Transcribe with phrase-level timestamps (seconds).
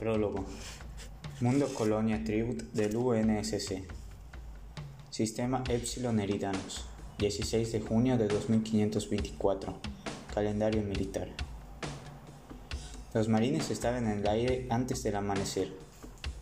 [0.00, 0.46] Prólogo.
[1.42, 3.84] Mundo Colonia Tribute del UNSC.
[5.10, 6.86] Sistema Epsilon Eridanos.
[7.18, 9.74] 16 de junio de 2524.
[10.32, 11.28] Calendario militar.
[13.12, 15.70] Los marines estaban en el aire antes del amanecer.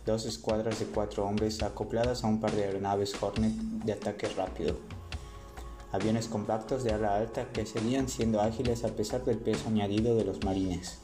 [0.05, 4.79] Dos escuadras de cuatro hombres acopladas a un par de aeronaves Hornet de ataque rápido.
[5.91, 10.23] Aviones compactos de ala alta que seguían siendo ágiles a pesar del peso añadido de
[10.23, 11.01] los marines.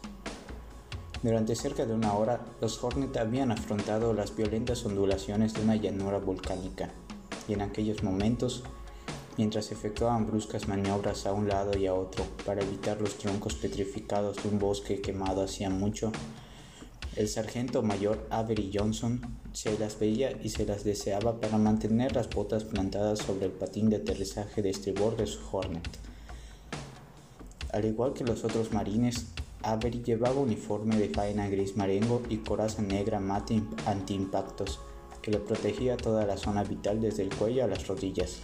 [1.25, 6.19] Durante cerca de una hora, los Hornet habían afrontado las violentas ondulaciones de una llanura
[6.19, 6.91] volcánica,
[7.47, 8.61] y en aquellos momentos,
[9.35, 14.43] mientras efectuaban bruscas maniobras a un lado y a otro para evitar los troncos petrificados
[14.43, 16.11] de un bosque quemado hacía mucho,
[17.15, 19.19] el sargento mayor Avery Johnson
[19.51, 23.89] se las veía y se las deseaba para mantener las botas plantadas sobre el patín
[23.89, 25.89] de aterrizaje de estribor de su Hornet.
[27.73, 29.25] Al igual que los otros marines,
[29.65, 34.79] Avery llevaba uniforme de faena gris marengo y coraza negra mate antiimpactos
[35.23, 38.41] que le protegía toda la zona vital desde el cuello a las rodillas.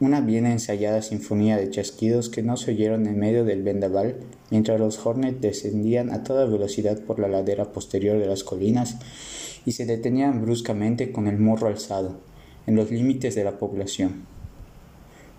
[0.00, 4.16] Una bien ensayada sinfonía de chasquidos que no se oyeron en medio del vendaval
[4.50, 8.96] mientras los Hornets descendían a toda velocidad por la ladera posterior de las colinas
[9.64, 12.16] y se detenían bruscamente con el morro alzado,
[12.66, 14.26] en los límites de la población.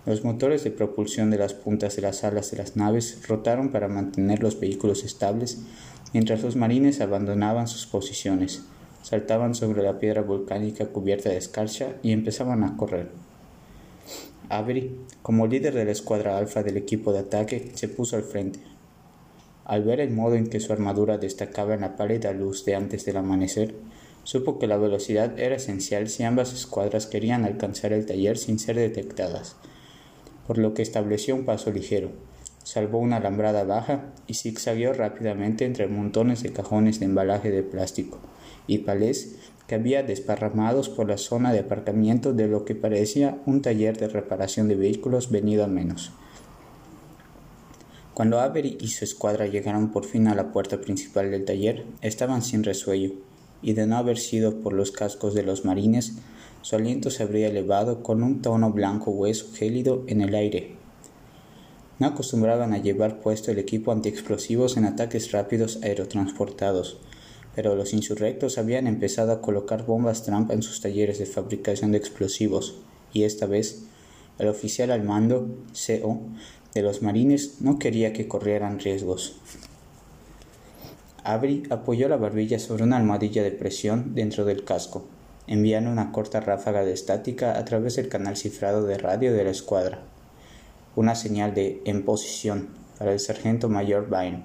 [0.06, 3.88] Los motores de propulsión de las puntas de las alas de las naves rotaron para
[3.88, 5.62] mantener los vehículos estables
[6.12, 8.62] mientras los marines abandonaban sus posiciones,
[9.04, 13.10] saltaban sobre la piedra volcánica cubierta de escarcha y empezaban a correr.
[14.48, 18.60] Avery, como líder de la escuadra alfa del equipo de ataque, se puso al frente.
[19.66, 23.04] Al ver el modo en que su armadura destacaba en la pálida luz de antes
[23.04, 23.74] del amanecer,
[24.22, 28.76] supo que la velocidad era esencial si ambas escuadras querían alcanzar el taller sin ser
[28.76, 29.56] detectadas,
[30.46, 32.10] por lo que estableció un paso ligero,
[32.62, 38.18] salvó una alambrada baja y zigzagueó rápidamente entre montones de cajones de embalaje de plástico,
[38.66, 39.36] y palés
[39.66, 44.08] que había desparramados por la zona de aparcamiento de lo que parecía un taller de
[44.08, 46.12] reparación de vehículos venido a menos.
[48.12, 52.42] Cuando Avery y su escuadra llegaron por fin a la puerta principal del taller, estaban
[52.42, 53.12] sin resuello,
[53.60, 56.12] y de no haber sido por los cascos de los marines,
[56.60, 60.76] su aliento se habría elevado con un tono blanco hueso gélido en el aire.
[61.98, 66.98] No acostumbraban a llevar puesto el equipo antiexplosivos en ataques rápidos aerotransportados,
[67.54, 71.98] pero los insurrectos habían empezado a colocar bombas trampa en sus talleres de fabricación de
[71.98, 72.76] explosivos,
[73.12, 73.84] y esta vez
[74.38, 76.20] el oficial al mando, CO,
[76.74, 79.36] de los marines no quería que corrieran riesgos.
[81.22, 85.06] Avery apoyó la barbilla sobre una almohadilla de presión dentro del casco,
[85.46, 89.50] enviando una corta ráfaga de estática a través del canal cifrado de radio de la
[89.50, 90.02] escuadra.
[90.96, 92.68] Una señal de en posición
[92.98, 94.44] para el sargento mayor Vine,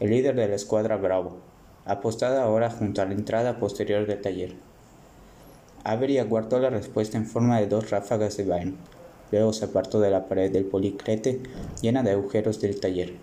[0.00, 1.47] el líder de la escuadra Bravo,
[1.88, 4.54] apostada ahora junto a la entrada posterior del taller.
[5.84, 8.74] Avery aguardó la respuesta en forma de dos ráfagas de vaina.
[9.32, 11.40] Luego se apartó de la pared del policrete
[11.80, 13.14] llena de agujeros del taller.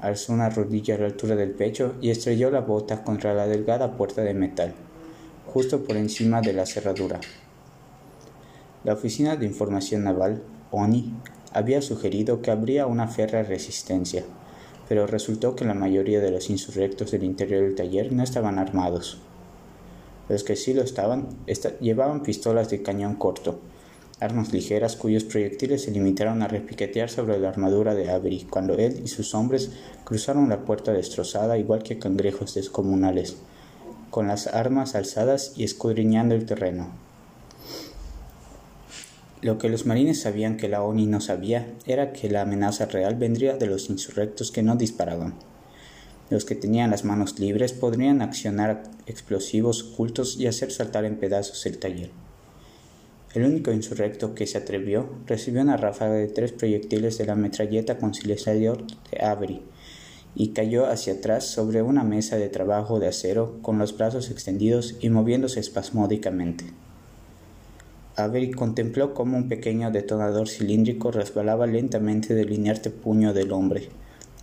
[0.00, 3.96] Alzó una rodilla a la altura del pecho y estrelló la bota contra la delgada
[3.96, 4.72] puerta de metal,
[5.52, 7.20] justo por encima de la cerradura.
[8.84, 11.14] La Oficina de Información Naval, ONI,
[11.52, 14.24] había sugerido que habría una férrea resistencia,
[14.92, 19.16] pero resultó que la mayoría de los insurrectos del interior del taller no estaban armados.
[20.28, 21.28] Los que sí lo estaban
[21.80, 23.58] llevaban pistolas de cañón corto,
[24.20, 29.00] armas ligeras cuyos proyectiles se limitaron a repiquetear sobre la armadura de Avery cuando él
[29.02, 29.70] y sus hombres
[30.04, 33.38] cruzaron la puerta destrozada igual que cangrejos descomunales,
[34.10, 36.90] con las armas alzadas y escudriñando el terreno.
[39.42, 43.16] Lo que los marines sabían que la ONI no sabía era que la amenaza real
[43.16, 45.34] vendría de los insurrectos que no disparaban.
[46.30, 51.66] Los que tenían las manos libres podrían accionar explosivos ocultos y hacer saltar en pedazos
[51.66, 52.10] el taller.
[53.34, 57.98] El único insurrecto que se atrevió recibió una ráfaga de tres proyectiles de la metralleta
[57.98, 59.62] conciliador de Avery
[60.36, 64.94] y cayó hacia atrás sobre una mesa de trabajo de acero con los brazos extendidos
[65.00, 66.66] y moviéndose espasmódicamente.
[68.16, 73.88] Avery contempló cómo un pequeño detonador cilíndrico resbalaba lentamente del inerte puño del hombre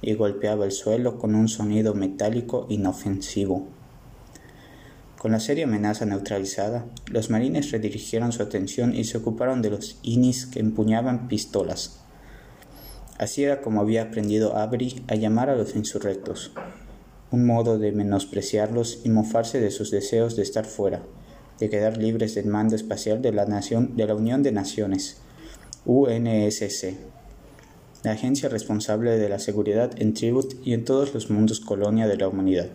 [0.01, 3.67] y golpeaba el suelo con un sonido metálico inofensivo.
[5.19, 9.99] Con la seria amenaza neutralizada, los marines redirigieron su atención y se ocuparon de los
[10.01, 11.99] inis que empuñaban pistolas.
[13.19, 16.53] Así era como había aprendido Avery a llamar a los insurrectos,
[17.31, 21.03] un modo de menospreciarlos y mofarse de sus deseos de estar fuera,
[21.59, 23.45] de quedar libres del mando espacial de la,
[24.15, 25.17] Unión de Naciones,
[25.85, 26.95] UNSC,
[28.03, 32.17] la agencia responsable de la seguridad en Tribut y en todos los mundos colonia de
[32.17, 32.69] la humanidad.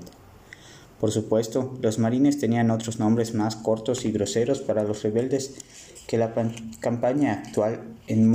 [1.00, 5.54] Por supuesto, los marines tenían otros nombres más cortos y groseros para los rebeldes
[6.06, 6.34] que la
[6.80, 8.30] campaña actual en,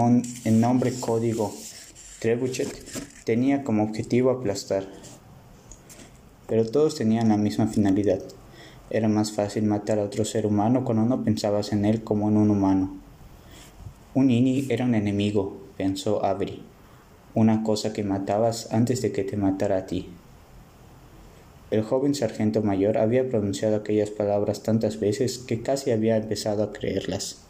[0.60, 1.54] nombre código
[2.20, 2.70] Trebuchet
[3.24, 4.88] tenía como objetivo aplastar.
[6.48, 8.22] Pero todos tenían la misma finalidad.
[8.90, 12.38] Era más fácil matar a otro ser humano cuando no pensabas en él como en
[12.38, 12.98] un humano.
[14.16, 16.64] Un Ini era un enemigo, pensó Avery,
[17.36, 20.10] una cosa que matabas antes de que te matara a ti.
[21.70, 26.74] El joven sargento mayor había pronunciado aquellas palabras tantas veces que casi había empezado a
[26.74, 27.44] creerlas.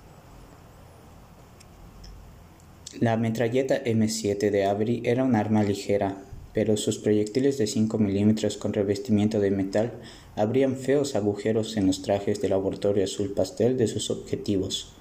[3.00, 6.18] La metralleta M7 de Avery era un arma ligera,
[6.54, 9.94] pero sus proyectiles de 5 milímetros con revestimiento de metal
[10.36, 14.94] abrían feos agujeros en los trajes de laboratorio azul pastel de sus objetivos.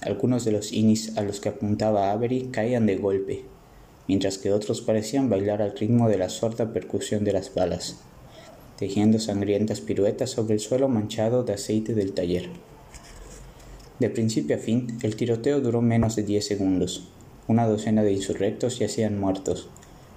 [0.00, 3.44] Algunos de los inis a los que apuntaba Avery caían de golpe,
[4.08, 8.00] mientras que otros parecían bailar al ritmo de la sorda percusión de las balas
[8.80, 12.48] tejiendo sangrientas piruetas sobre el suelo manchado de aceite del taller.
[13.98, 17.06] De principio a fin, el tiroteo duró menos de diez segundos.
[17.46, 19.68] Una docena de insurrectos yacían muertos.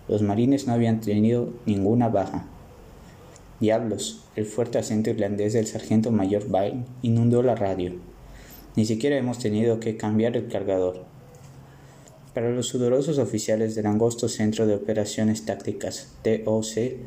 [0.07, 2.47] Los marines no habían tenido ninguna baja.
[3.63, 7.93] Diablos, el fuerte acento irlandés del sargento mayor Byrne inundó la radio.
[8.75, 11.05] Ni siquiera hemos tenido que cambiar el cargador.
[12.33, 16.97] Para los sudorosos oficiales del angosto Centro de Operaciones Tácticas, TOC,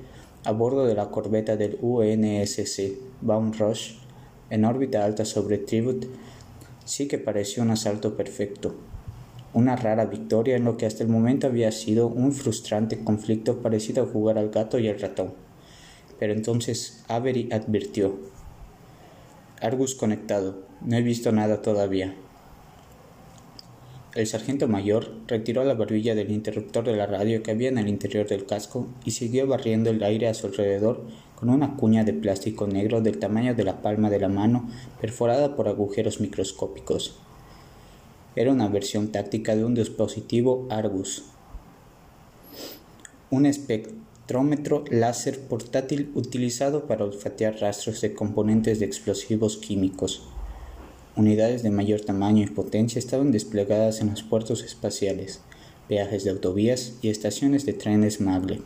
[0.45, 3.97] a bordo de la corbeta del UNSC Baum Rush
[4.49, 6.07] en órbita alta sobre Tribut,
[6.87, 8.75] sí que pareció un asalto perfecto.
[9.53, 14.05] Una rara victoria en lo que hasta el momento había sido un frustrante conflicto parecido
[14.05, 15.46] a jugar al gato y al ratón.
[16.19, 18.19] Pero entonces Avery advirtió:
[19.61, 22.15] Argus conectado, no he visto nada todavía.
[24.15, 27.87] El sargento mayor retiró la barbilla del interruptor de la radio que había en el
[27.87, 31.05] interior del casco y siguió barriendo el aire a su alrededor
[31.35, 34.71] con una cuña de plástico negro del tamaño de la palma de la mano
[35.03, 37.19] perforada por agujeros microscópicos.
[38.37, 41.25] Era una versión táctica de un dispositivo Argus,
[43.31, 43.45] un
[44.27, 50.25] espectrómetro láser portátil utilizado para olfatear rastros de componentes de explosivos químicos.
[51.15, 55.43] Unidades de mayor tamaño y potencia estaban desplegadas en los puertos espaciales,
[55.87, 58.63] peajes de autovías y estaciones de trenes Magle.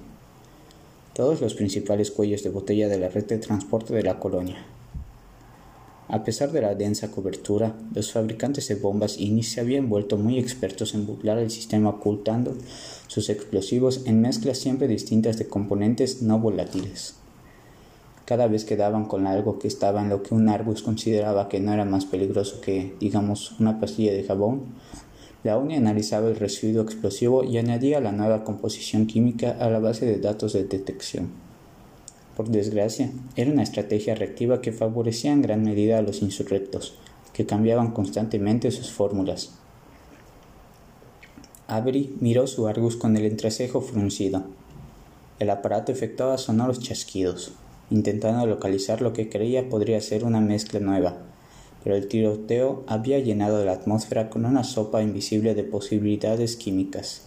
[1.12, 4.64] Todos los principales cuellos de botella de la red de transporte de la colonia.
[6.12, 10.40] A pesar de la densa cobertura, los fabricantes de bombas INI se habían vuelto muy
[10.40, 12.56] expertos en burlar el sistema ocultando
[13.06, 17.14] sus explosivos en mezclas siempre distintas de componentes no volátiles.
[18.24, 21.60] Cada vez que daban con algo que estaba en lo que un Argus consideraba que
[21.60, 24.62] no era más peligroso que, digamos, una pastilla de jabón,
[25.44, 30.06] la UNI analizaba el residuo explosivo y añadía la nueva composición química a la base
[30.06, 31.49] de datos de detección.
[32.40, 36.94] Por desgracia, era una estrategia reactiva que favorecía en gran medida a los insurrectos,
[37.34, 39.50] que cambiaban constantemente sus fórmulas.
[41.68, 44.44] Avery miró su Argus con el entrecejo fruncido.
[45.38, 47.52] El aparato efectuaba sonoros chasquidos
[47.90, 51.18] intentando localizar lo que creía podría ser una mezcla nueva,
[51.84, 57.26] pero el tiroteo había llenado la atmósfera con una sopa invisible de posibilidades químicas.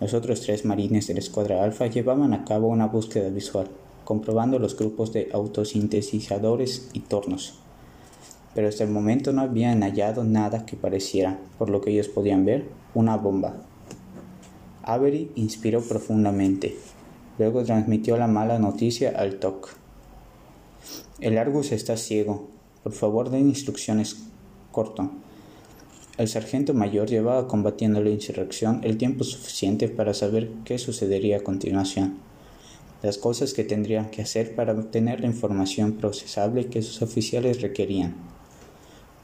[0.00, 3.68] Los otros tres marines de la escuadra alfa llevaban a cabo una búsqueda visual,
[4.08, 7.58] comprobando los grupos de autosintetizadores y tornos.
[8.54, 12.46] pero hasta el momento no habían hallado nada que pareciera, por lo que ellos podían
[12.46, 13.66] ver, una bomba.
[14.82, 16.74] Avery inspiró profundamente.
[17.38, 19.76] Luego transmitió la mala noticia al TOC.
[21.20, 22.48] El Argus está ciego.
[22.82, 24.24] Por favor, den instrucciones
[24.72, 25.10] corto.
[26.16, 31.44] El sargento mayor llevaba combatiendo la insurrección el tiempo suficiente para saber qué sucedería a
[31.44, 32.26] continuación,
[33.02, 38.16] las cosas que tendrían que hacer para obtener la información procesable que sus oficiales requerían.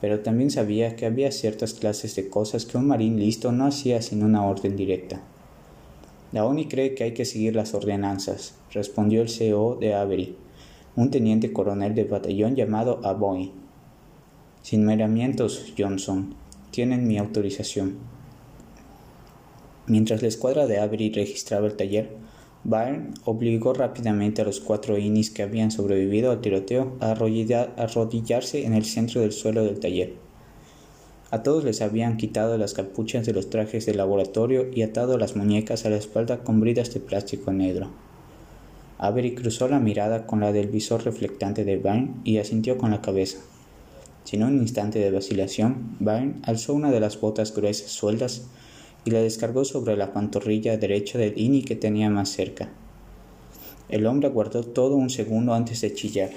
[0.00, 4.02] Pero también sabía que había ciertas clases de cosas que un marín listo no hacía
[4.02, 5.23] sin una orden directa.
[6.33, 10.37] La ONI cree que hay que seguir las ordenanzas, respondió el CEO de Avery,
[10.97, 13.52] un teniente coronel de batallón llamado Aboy.
[14.62, 16.35] Sin miramientos, Johnson,
[16.71, 17.99] tienen mi autorización.
[19.87, 22.11] Mientras la escuadra de Avery registraba el taller,
[22.64, 28.73] Byrne obligó rápidamente a los cuatro inis que habían sobrevivido al tiroteo a arrodillarse en
[28.73, 30.14] el centro del suelo del taller.
[31.30, 35.37] A todos les habían quitado las capuchas de los trajes de laboratorio y atado las
[35.37, 37.90] muñecas a la espalda con bridas de plástico negro.
[38.99, 43.02] Avery cruzó la mirada con la del visor reflectante de Byrne y asintió con la
[43.02, 43.38] cabeza.
[44.25, 48.47] Sin un instante de vacilación, Byrne alzó una de las botas gruesas sueltas
[49.04, 52.70] y la descargó sobre la pantorrilla derecha del INI que tenía más cerca.
[53.88, 56.30] El hombre aguardó todo un segundo antes de chillar,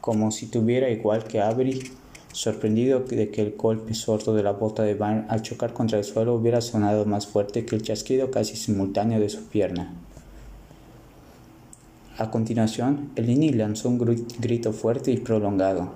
[0.00, 1.92] como si tuviera igual que Avery
[2.32, 6.04] sorprendido de que el golpe sordo de la bota de Van al chocar contra el
[6.04, 9.92] suelo hubiera sonado más fuerte que el chasquido casi simultáneo de su pierna.
[12.18, 15.90] A continuación, el Ini lanzó un grito fuerte y prolongado.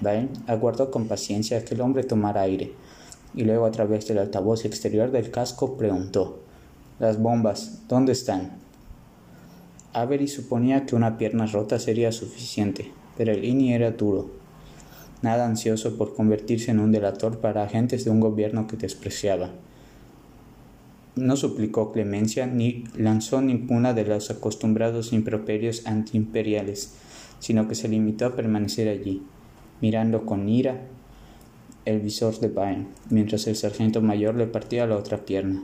[0.00, 2.72] Van aguardó con paciencia que el hombre tomara aire,
[3.36, 6.40] y luego a través del altavoz exterior del casco preguntó
[6.98, 8.58] Las bombas, ¿dónde están?
[9.92, 14.46] Avery suponía que una pierna rota sería suficiente, pero el Ini era duro
[15.22, 19.50] nada ansioso por convertirse en un delator para agentes de un gobierno que despreciaba.
[21.14, 26.94] No suplicó clemencia ni lanzó ninguna de los acostumbrados improperios antiimperiales,
[27.38, 29.22] sino que se limitó a permanecer allí,
[29.80, 30.82] mirando con ira
[31.86, 35.62] el visor de Byrne, mientras el sargento mayor le partía la otra pierna.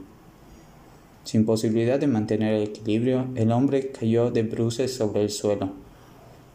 [1.24, 5.70] Sin posibilidad de mantener el equilibrio, el hombre cayó de bruces sobre el suelo.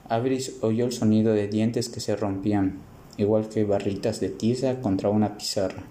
[0.10, 2.80] Abris oyó el sonido de dientes que se rompían,
[3.18, 5.84] igual que barritas de tiza contra una pizarra.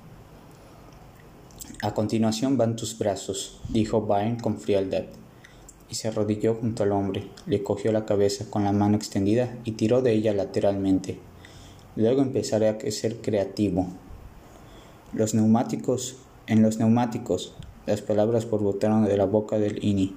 [1.83, 5.05] A continuación van tus brazos, dijo Byrne con frialdad,
[5.91, 9.73] y se arrodilló junto al hombre, le cogió la cabeza con la mano extendida y
[9.73, 11.19] tiró de ella lateralmente.
[11.97, 13.87] Luego empezaré a ser creativo.
[15.15, 17.55] Los neumáticos, en los neumáticos,
[17.87, 20.15] las palabras borbotaron de la boca del INI.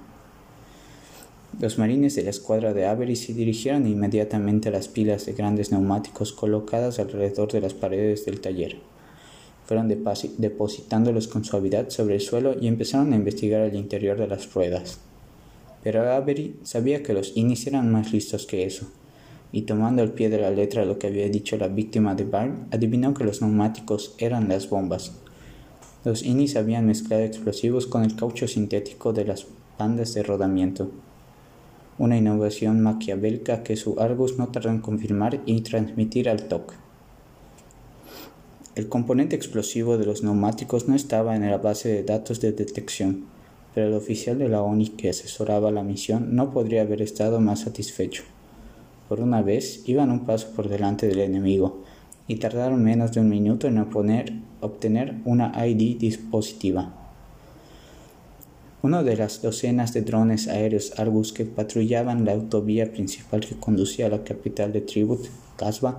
[1.58, 5.72] Los marines de la escuadra de Avery se dirigieron inmediatamente a las pilas de grandes
[5.72, 8.76] neumáticos colocadas alrededor de las paredes del taller.
[9.64, 14.52] Fueron depositándolos con suavidad sobre el suelo y empezaron a investigar el interior de las
[14.52, 14.98] ruedas.
[15.82, 18.90] Pero Avery sabía que los Innis eran más listos que eso,
[19.52, 22.66] y tomando al pie de la letra lo que había dicho la víctima de Barn,
[22.70, 25.12] adivinó que los neumáticos eran las bombas.
[26.04, 29.46] Los Innis habían mezclado explosivos con el caucho sintético de las
[29.78, 30.90] bandas de rodamiento
[32.00, 36.72] una innovación maquiavélica que su Argus no tardó en confirmar y transmitir al TOC.
[38.74, 43.26] El componente explosivo de los neumáticos no estaba en la base de datos de detección,
[43.74, 47.60] pero el oficial de la ONI que asesoraba la misión no podría haber estado más
[47.60, 48.22] satisfecho.
[49.10, 51.82] Por una vez iban un paso por delante del enemigo
[52.28, 53.76] y tardaron menos de un minuto en
[54.60, 56.94] obtener una ID dispositiva.
[58.82, 64.06] Uno de las docenas de drones aéreos Argus que patrullaban la autovía principal que conducía
[64.06, 65.26] a la capital de Tribut,
[65.56, 65.98] Casbah,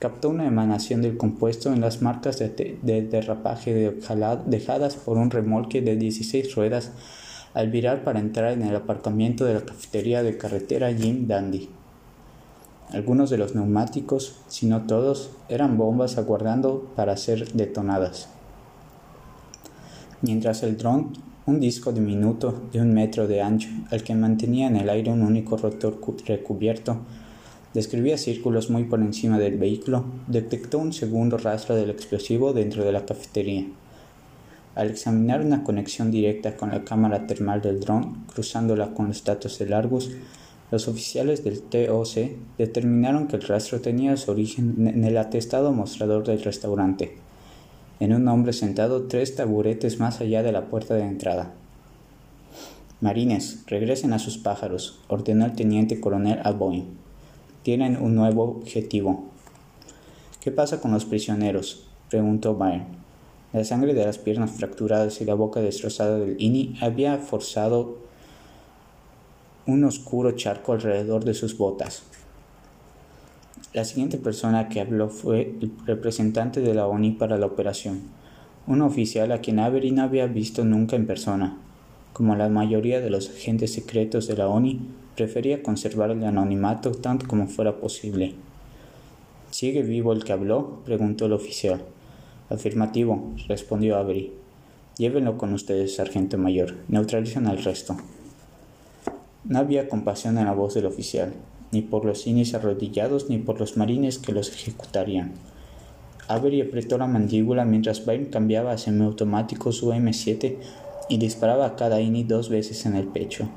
[0.00, 3.94] captó una emanación del compuesto en las marcas de, derrapaje
[4.46, 6.90] dejadas por un remolque de 16 ruedas
[7.54, 11.75] al virar para entrar en el aparcamiento de la cafetería de carretera Jim Dandy.
[12.92, 18.28] Algunos de los neumáticos, si no todos, eran bombas aguardando para ser detonadas.
[20.22, 21.12] Mientras el dron
[21.46, 25.22] un disco diminuto de un metro de ancho, al que mantenía en el aire un
[25.22, 26.98] único rotor recubierto,
[27.74, 32.92] describía círculos muy por encima del vehículo, detectó un segundo rastro del explosivo dentro de
[32.92, 33.66] la cafetería.
[34.74, 39.58] Al examinar una conexión directa con la cámara termal del dron, cruzándola con los datos
[39.58, 40.10] del Argus,
[40.70, 46.24] los oficiales del TOC determinaron que el rastro tenía su origen en el atestado mostrador
[46.24, 47.26] del restaurante
[47.98, 51.54] en un hombre sentado tres taburetes más allá de la puerta de entrada.
[53.00, 56.96] Marines, regresen a sus pájaros, ordenó el teniente coronel Boeing.
[57.62, 59.24] Tienen un nuevo objetivo.
[60.40, 61.88] ¿Qué pasa con los prisioneros?
[62.10, 62.86] preguntó Byrne.
[63.52, 67.98] La sangre de las piernas fracturadas y la boca destrozada del Ini había forzado
[69.66, 72.04] un oscuro charco alrededor de sus botas.
[73.72, 78.02] La siguiente persona que habló fue el representante de la ONI para la operación,
[78.66, 81.58] un oficial a quien Avery no había visto nunca en persona.
[82.12, 84.80] Como la mayoría de los agentes secretos de la ONI,
[85.16, 88.34] prefería conservar el anonimato tanto como fuera posible.
[89.50, 90.80] ¿Sigue vivo el que habló?
[90.84, 91.82] preguntó el oficial.
[92.50, 94.32] Afirmativo, respondió Avery.
[94.96, 96.74] Llévenlo con ustedes, sargento mayor.
[96.88, 97.96] Neutralizan al resto.
[99.48, 101.32] No había compasión en la voz del oficial,
[101.70, 105.34] ni por los cines arrodillados ni por los marines que los ejecutarían.
[106.26, 110.56] Avery apretó la mandíbula mientras Byrne cambiaba a semiautomático su M7
[111.08, 113.48] y disparaba a cada INI dos veces en el pecho.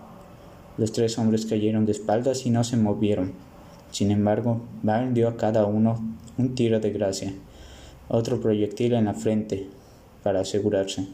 [0.77, 3.33] Los tres hombres cayeron de espaldas y no se movieron.
[3.91, 5.99] Sin embargo, Byrne dio a cada uno
[6.37, 7.33] un tiro de gracia,
[8.07, 9.67] otro proyectil en la frente,
[10.21, 11.07] para asegurarse.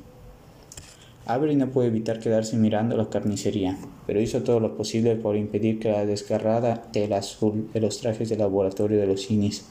[1.27, 5.79] Avery no pudo evitar quedarse mirando la carnicería, pero hizo todo lo posible por impedir
[5.79, 9.65] que la desgarrada tela azul de los trajes de laboratorio de los Cinis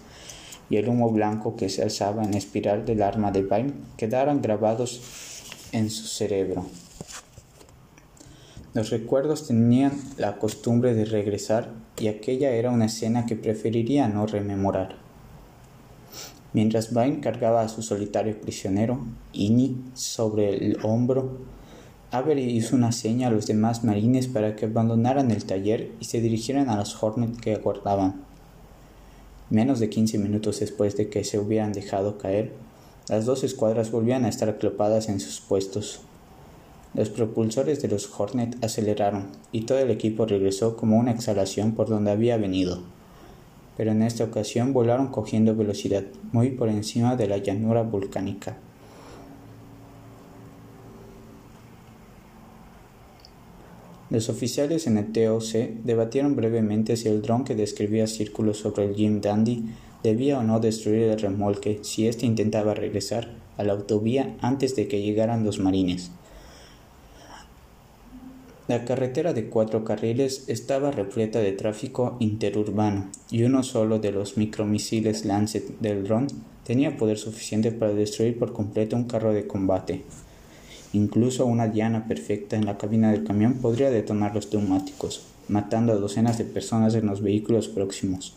[0.69, 5.01] y el humo blanco que se alzaba en espiral del arma de Vine quedaran grabados
[5.71, 6.67] en su cerebro.
[8.73, 11.71] Los recuerdos tenían la costumbre de regresar
[12.01, 15.04] y aquella era una escena que preferiría no rememorar.
[16.55, 19.01] Mientras Vine cargaba a su solitario prisionero,
[19.33, 21.39] Ini, sobre el hombro,
[22.13, 26.21] Avery hizo una seña a los demás marines para que abandonaran el taller y se
[26.21, 28.23] dirigieran a los Hornets que aguardaban.
[29.51, 32.53] Menos de quince minutos después de que se hubieran dejado caer,
[33.09, 36.03] las dos escuadras volvían a estar aclopadas en sus puestos.
[36.95, 41.89] Los propulsores de los Hornet aceleraron y todo el equipo regresó como una exhalación por
[41.89, 42.94] donde había venido
[43.77, 48.57] pero en esta ocasión volaron cogiendo velocidad muy por encima de la llanura volcánica.
[54.11, 58.95] Los oficiales en el TOC debatieron brevemente si el dron que describía círculos sobre el
[58.95, 59.65] Jim Dandy
[60.05, 64.87] debía o no destruir el remolque si éste intentaba regresar a la autovía antes de
[64.87, 66.13] que llegaran los marines.
[68.67, 74.39] La carretera de cuatro carriles estaba repleta de tráfico interurbano y uno solo de los
[74.39, 76.29] micromisiles Lancet del dron
[76.65, 80.03] tenía poder suficiente para destruir por completo un carro de combate.
[80.95, 85.97] Incluso una diana perfecta en la cabina del camión podría detonar los neumáticos, matando a
[85.97, 88.35] docenas de personas en los vehículos próximos.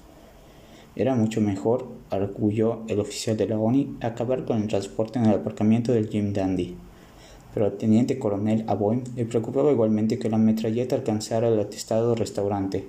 [0.97, 5.35] Era mucho mejor, arguyó el oficial de la ONI, acabar con el transporte en el
[5.35, 6.75] aparcamiento del Jim Dandy
[7.57, 12.85] pero al teniente coronel Aboy le preocupaba igualmente que la metralleta alcanzara el atestado restaurante.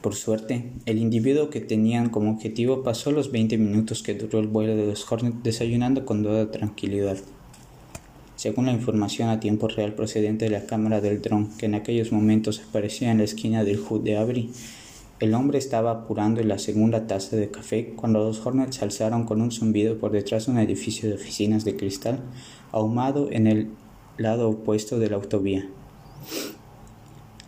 [0.00, 4.48] Por suerte, el individuo que tenían como objetivo pasó los 20 minutos que duró el
[4.48, 7.18] vuelo de los Hornets desayunando con toda tranquilidad.
[8.34, 12.10] Según la información a tiempo real procedente de la cámara del dron que en aquellos
[12.10, 14.50] momentos aparecía en la esquina del HUD de Avery,
[15.20, 19.40] el hombre estaba apurando la segunda taza de café cuando los Hornets se alzaron con
[19.40, 22.20] un zumbido por detrás de un edificio de oficinas de cristal
[22.70, 23.70] ahumado en el
[24.16, 25.68] lado opuesto de la autovía.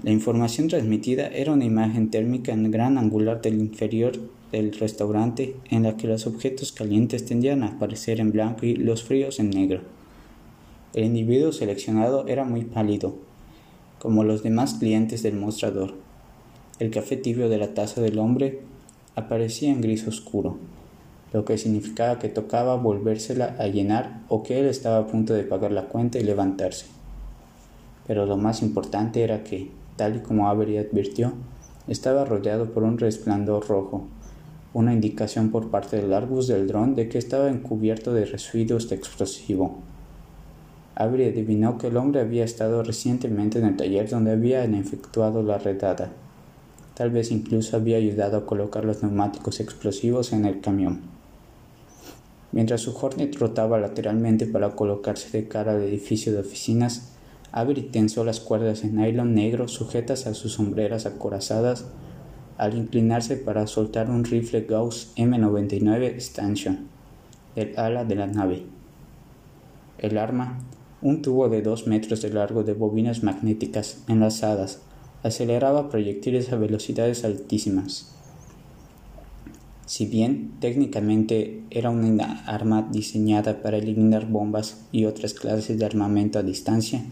[0.02, 4.18] La información transmitida era una imagen térmica en gran angular del inferior
[4.50, 9.04] del restaurante en la que los objetos calientes tendían a aparecer en blanco y los
[9.04, 9.82] fríos en negro.
[10.92, 13.14] El individuo seleccionado era muy pálido,
[14.00, 15.94] como los demás clientes del mostrador,
[16.80, 18.62] el café tibio de la taza del hombre
[19.14, 20.56] aparecía en gris oscuro,
[21.30, 25.44] lo que significaba que tocaba volvérsela a llenar o que él estaba a punto de
[25.44, 26.86] pagar la cuenta y levantarse.
[28.06, 31.34] Pero lo más importante era que, tal y como Avery advirtió,
[31.86, 34.06] estaba rodeado por un resplandor rojo,
[34.72, 38.96] una indicación por parte del arbus del dron de que estaba encubierto de residuos de
[38.96, 39.76] explosivo.
[40.94, 45.58] Avery adivinó que el hombre había estado recientemente en el taller donde habían efectuado la
[45.58, 46.10] redada
[47.00, 51.00] Tal vez incluso había ayudado a colocar los neumáticos explosivos en el camión.
[52.52, 57.12] Mientras su Hornet rotaba lateralmente para colocarse de cara al edificio de oficinas,
[57.52, 61.86] Avery tensó las cuerdas en nylon negro sujetas a sus sombreras acorazadas
[62.58, 66.80] al inclinarse para soltar un rifle Gauss M99 Stanchion
[67.54, 68.64] del ala de la nave.
[69.96, 70.58] El arma,
[71.00, 74.82] un tubo de dos metros de largo de bobinas magnéticas enlazadas
[75.22, 78.14] aceleraba proyectiles a velocidades altísimas.
[79.86, 86.38] Si bien técnicamente era una arma diseñada para eliminar bombas y otras clases de armamento
[86.38, 87.02] a distancia,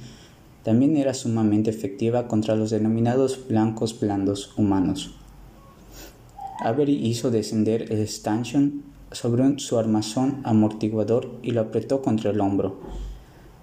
[0.63, 5.15] también era sumamente efectiva contra los denominados blancos blandos humanos.
[6.61, 12.81] Avery hizo descender el stanchion sobre su armazón amortiguador y lo apretó contra el hombro.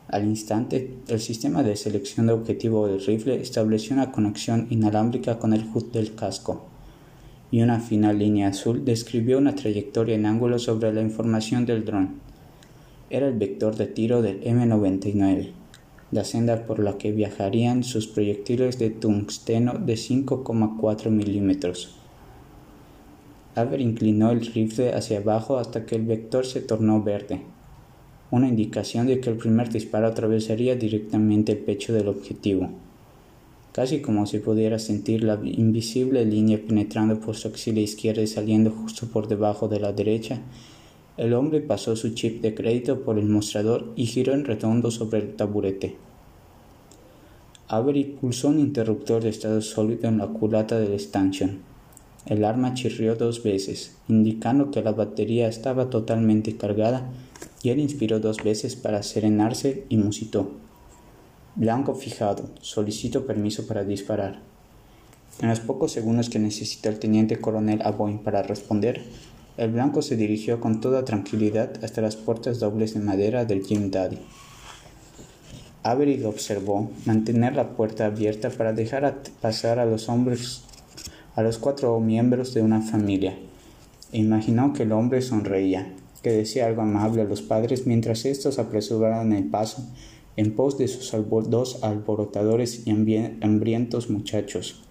[0.08, 5.52] Al instante, el sistema de selección de objetivo del rifle estableció una conexión inalámbrica con
[5.54, 6.68] el HUD del casco,
[7.50, 12.20] y una fina línea azul describió una trayectoria en ángulo sobre la información del dron.
[13.10, 15.52] Era el vector de tiro del M99,
[16.12, 21.96] la senda por la que viajarían sus proyectiles de tungsteno de 5,4 milímetros.
[23.56, 27.42] Aver inclinó el rifle hacia abajo hasta que el vector se tornó verde,
[28.36, 32.70] una indicación de que el primer disparo atravesaría directamente el pecho del objetivo,
[33.72, 38.72] casi como si pudiera sentir la invisible línea penetrando por su axila izquierda y saliendo
[38.72, 40.42] justo por debajo de la derecha.
[41.16, 45.20] El hombre pasó su chip de crédito por el mostrador y giró en redondo sobre
[45.20, 45.96] el taburete.
[47.70, 51.60] Avery pulsó un interruptor de estado sólido en la culata del stanchion.
[52.26, 57.10] El arma chirrió dos veces, indicando que la batería estaba totalmente cargada,
[57.66, 60.52] y él inspiró dos veces para serenarse y musitó.
[61.56, 64.40] Blanco fijado, solicito permiso para disparar.
[65.42, 69.02] En los pocos segundos que necesitó el teniente coronel Aboyne para responder,
[69.58, 73.90] el blanco se dirigió con toda tranquilidad hasta las puertas dobles de madera del Jim
[73.90, 74.20] Daddy.
[75.82, 80.62] Avery observó mantener la puerta abierta para dejar pasar a los hombres
[81.36, 83.36] a los cuatro miembros de una familia.
[84.12, 85.92] E imaginó que el hombre sonreía,
[86.26, 89.86] que decía algo amable a los padres mientras estos apresuraban el paso
[90.38, 91.14] en pos de sus
[91.52, 94.82] dos alborotadores y hambrientos muchachos.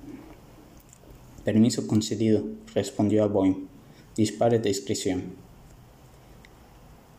[1.44, 3.56] Permiso concedido, respondió a.
[4.16, 5.34] Dispare de discreción.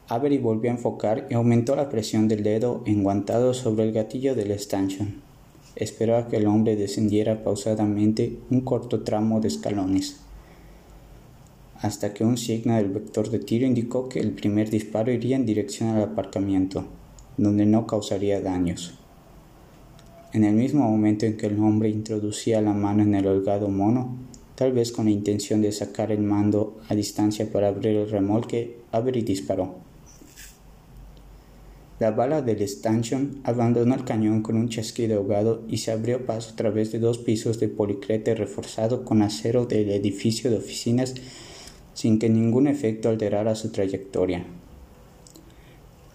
[0.07, 4.51] Avery volvió a enfocar y aumentó la presión del dedo enguantado sobre el gatillo del
[4.51, 5.23] stanchion.
[5.75, 10.21] Esperó a que el hombre descendiera pausadamente un corto tramo de escalones,
[11.85, 15.45] hasta que un signo del vector de tiro indicó que el primer disparo iría en
[15.45, 16.83] dirección al aparcamiento,
[17.37, 18.95] donde no causaría daños.
[20.33, 24.17] En el mismo momento en que el hombre introducía la mano en el holgado mono,
[24.55, 28.77] tal vez con la intención de sacar el mando a distancia para abrir el remolque,
[28.91, 29.75] Avery disparó.
[31.99, 36.51] La bala del stanchion abandonó el cañón con un chasquido ahogado y se abrió paso
[36.51, 41.13] a través de dos pisos de policrete reforzado con acero del edificio de oficinas
[41.95, 44.45] sin que ningún efecto alterara su trayectoria.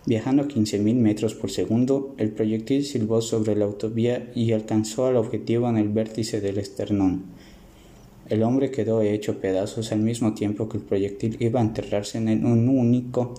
[0.06, 5.16] Viajando a 15.000 metros por segundo, el proyectil silbó sobre la autovía y alcanzó al
[5.16, 7.24] objetivo en el vértice del esternón.
[8.28, 12.46] El hombre quedó hecho pedazos al mismo tiempo que el proyectil iba a enterrarse en
[12.46, 13.34] un único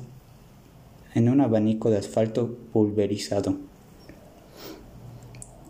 [1.14, 3.58] en un abanico de asfalto pulverizado.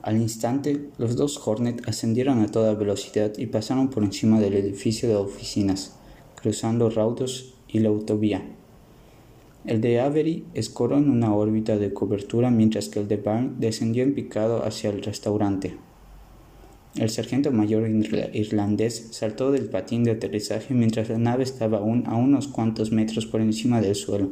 [0.01, 5.07] Al instante, los dos Hornet ascendieron a toda velocidad y pasaron por encima del edificio
[5.07, 5.95] de oficinas,
[6.41, 8.43] cruzando raudos y la autovía.
[9.65, 14.03] El de Avery escoró en una órbita de cobertura mientras que el de Barn descendió
[14.03, 15.77] en picado hacia el restaurante.
[16.95, 17.87] El sargento mayor
[18.33, 23.25] irlandés saltó del patín de aterrizaje mientras la nave estaba aún a unos cuantos metros
[23.25, 24.31] por encima del suelo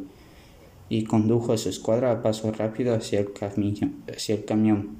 [0.89, 3.30] y condujo a su escuadra a paso rápido hacia el,
[4.13, 4.98] hacia el camión.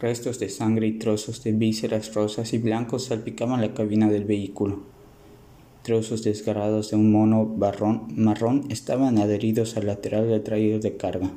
[0.00, 4.97] Restos de sangre y trozos de vísceras rosas y blancos salpicaban la cabina del vehículo.
[5.88, 11.30] Trozos desgarrados de un mono marrón estaban adheridos al lateral del traído de carga.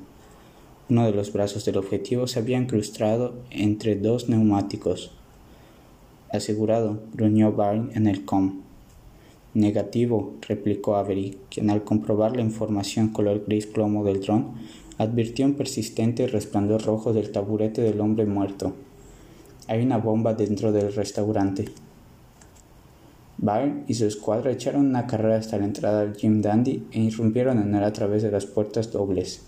[0.89, 5.13] Uno de los brazos del objetivo se había incrustado entre dos neumáticos.
[6.33, 8.59] Asegurado, gruñó Barn en el com.
[9.53, 14.55] Negativo, replicó Avery, quien al comprobar la información color gris plomo del dron,
[14.97, 18.73] advirtió un persistente resplandor rojo del taburete del hombre muerto.
[19.67, 21.69] Hay una bomba dentro del restaurante.
[23.41, 27.59] Byrne y su escuadra echaron una carrera hasta la entrada del Jim Dandy e irrumpieron
[27.59, 29.41] en él a través de las puertas dobles.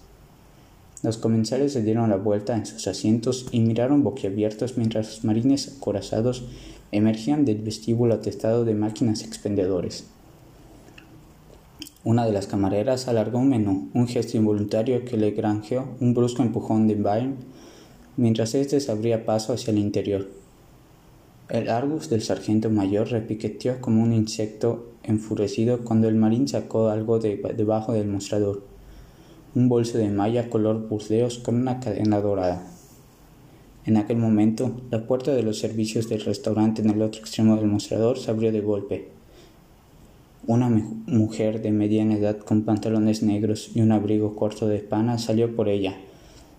[1.04, 5.78] Los comensales se dieron la vuelta en sus asientos y miraron boquiabiertos mientras los marines
[5.78, 6.46] acorazados
[6.92, 10.08] emergían del vestíbulo atestado de máquinas expendedores.
[12.04, 16.42] Una de las camareras alargó un menú, un gesto involuntario que le granjeó un brusco
[16.42, 17.36] empujón de Byrne
[18.18, 20.43] mientras éste se abría paso hacia el interior.
[21.50, 27.20] El Argus del sargento mayor repiqueteó como un insecto enfurecido cuando el marín sacó algo
[27.20, 28.64] de debajo del mostrador,
[29.54, 32.66] un bolso de malla color burdeos con una cadena dorada.
[33.86, 37.68] En aquel momento, la puerta de los servicios del restaurante en el otro extremo del
[37.68, 39.10] mostrador se abrió de golpe.
[40.48, 45.54] Una mujer de mediana edad con pantalones negros y un abrigo corto de pana salió
[45.58, 45.98] por ella,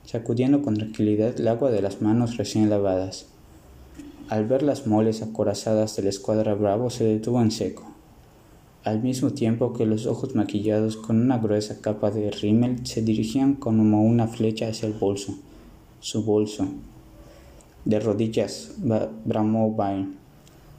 [0.04, 3.33] sacudiendo con tranquilidad el agua de las manos recién lavadas.
[4.28, 7.84] Al ver las moles acorazadas de la escuadra Bravo se detuvo en seco,
[8.82, 13.54] al mismo tiempo que los ojos maquillados con una gruesa capa de rímel se dirigían
[13.54, 15.34] como una flecha hacia el bolso,
[16.00, 16.66] su bolso.
[17.84, 18.72] De rodillas
[19.24, 20.14] bramó Byrne,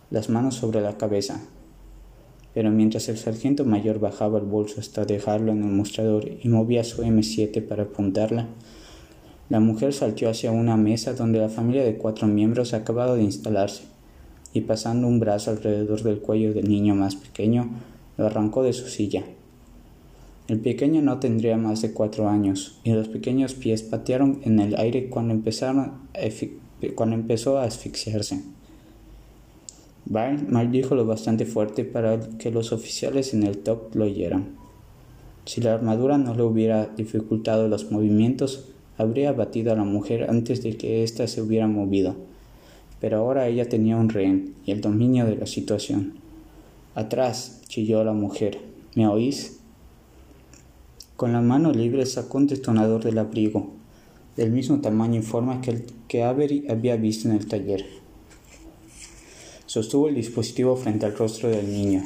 [0.10, 1.40] las manos sobre la cabeza.
[2.56, 6.84] Pero mientras el sargento mayor bajaba el bolso hasta dejarlo en el mostrador y movía
[6.84, 8.48] su M7 para apuntarla,
[9.50, 13.84] la mujer saltó hacia una mesa donde la familia de cuatro miembros acababa de instalarse,
[14.54, 17.70] y pasando un brazo alrededor del cuello del niño más pequeño,
[18.18, 19.24] lo arrancó de su silla.
[20.48, 24.76] El pequeño no tendría más de cuatro años, y los pequeños pies patearon en el
[24.78, 25.40] aire cuando,
[26.96, 28.42] cuando empezó a asfixiarse.
[30.06, 34.56] Byrne maldijo lo bastante fuerte para que los oficiales en el top lo oyeran.
[35.46, 40.64] Si la armadura no le hubiera dificultado los movimientos, habría abatido a la mujer antes
[40.64, 42.16] de que ésta se hubiera movido,
[43.00, 46.14] pero ahora ella tenía un rehén y el dominio de la situación.
[46.96, 48.60] Atrás, chilló la mujer.
[48.96, 49.60] ¿Me oís?
[51.18, 53.74] Con la mano libre sacó un detonador del abrigo,
[54.38, 57.86] del mismo tamaño y forma que el que Avery había visto en el taller.
[59.66, 62.04] Sostuvo el dispositivo frente al rostro del niño.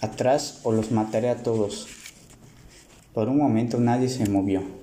[0.00, 1.86] Atrás o los mataré a todos.
[3.12, 4.81] Por un momento nadie se movió.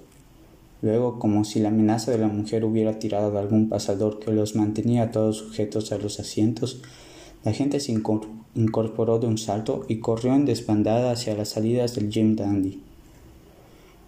[0.82, 4.56] Luego, como si la amenaza de la mujer hubiera tirado de algún pasador que los
[4.56, 6.82] mantenía todos sujetos a los asientos,
[7.44, 12.12] la gente se incorporó de un salto y corrió en desbandada hacia las salidas del
[12.12, 12.82] Jim Dandy.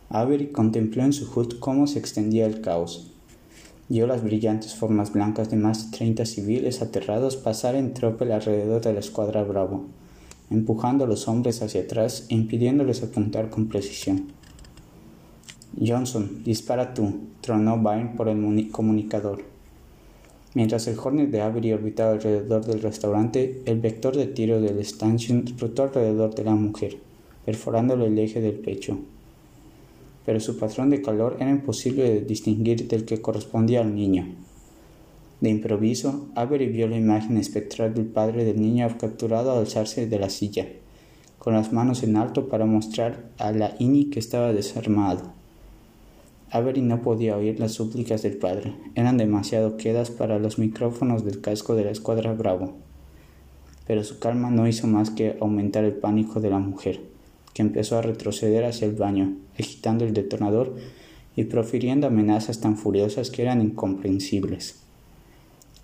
[0.10, 3.12] Avery contempló en su hood cómo se extendía el caos.
[3.88, 8.82] Vio las brillantes formas blancas de más de treinta civiles aterrados pasar en tropel alrededor
[8.82, 9.86] de la escuadra Bravo,
[10.50, 14.32] empujando a los hombres hacia atrás e impidiéndoles apuntar con precisión.
[15.80, 19.44] Johnson, dispara tú, tronó Byrne por el comunicador.
[20.54, 25.46] Mientras el Hornet de Avery orbitaba alrededor del restaurante, el vector de tiro del stanchion
[25.58, 26.98] rotó alrededor de la mujer,
[27.46, 29.00] perforándole el eje del pecho.
[30.26, 34.28] Pero su patrón de calor era imposible de distinguir del que correspondía al niño.
[35.40, 40.20] De improviso, Avery vio la imagen espectral del padre del niño capturado al alzarse de
[40.20, 40.68] la silla,
[41.40, 45.41] con las manos en alto para mostrar a la Ini que estaba desarmado.
[46.54, 51.40] Avery no podía oír las súplicas del padre, eran demasiado quedas para los micrófonos del
[51.40, 52.74] casco de la escuadra Bravo.
[53.88, 57.00] Pero su calma no hizo más que aumentar el pánico de la mujer,
[57.54, 60.76] que empezó a retroceder hacia el baño, agitando el detonador
[61.38, 64.84] y profiriendo amenazas tan furiosas que eran incomprensibles.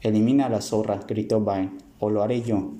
[0.01, 2.73] Elimina a la zorra, gritó Vine, o lo haré yo.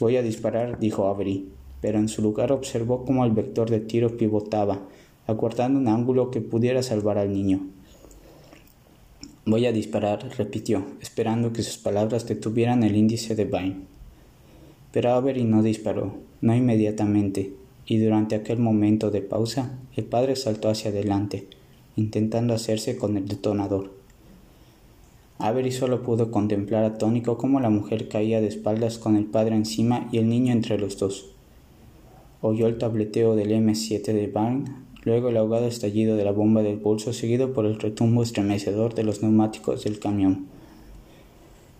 [0.00, 1.46] Voy a disparar, dijo Avery,
[1.82, 4.80] pero en su lugar observó cómo el vector de tiro pivotaba,
[5.26, 7.66] acortando un ángulo que pudiera salvar al niño.
[9.44, 13.76] Voy a disparar, repitió, esperando que sus palabras detuvieran el índice de Vine.
[14.92, 17.52] Pero Avery no disparó, no inmediatamente,
[17.86, 21.46] y durante aquel momento de pausa, el padre saltó hacia adelante,
[21.96, 23.92] intentando hacerse con el detonador.
[25.38, 30.08] Avery solo pudo contemplar atónico cómo la mujer caía de espaldas con el padre encima
[30.10, 31.30] y el niño entre los dos.
[32.40, 36.80] Oyó el tableteo del M7 de Vine luego el ahogado estallido de la bomba del
[36.80, 40.46] pulso seguido por el retumbo estremecedor de los neumáticos del camión.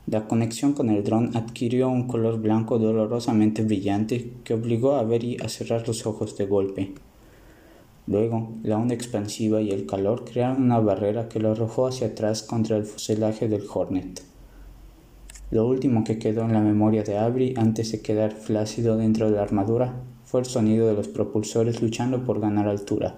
[0.06, 5.38] La conexión con el dron adquirió un color blanco dolorosamente brillante que obligó a Berry
[5.42, 6.92] a cerrar los ojos de golpe.
[8.06, 12.44] Luego, la onda expansiva y el calor crearon una barrera que lo arrojó hacia atrás
[12.44, 14.22] contra el fuselaje del Hornet.
[15.50, 19.36] Lo último que quedó en la memoria de Avery antes de quedar flácido dentro de
[19.36, 23.14] la armadura fue el sonido de los propulsores luchando por ganar altura,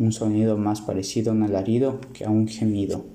[0.00, 3.13] un sonido más parecido a un alarido que a un gemido.